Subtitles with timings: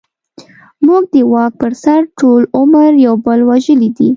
[0.85, 4.09] موږ د واک پر سر ټول عمر يو بل وژلې دي.